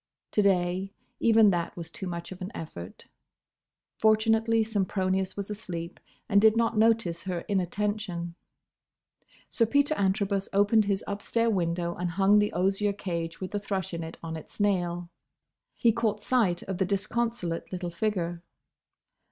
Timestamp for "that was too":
1.51-2.07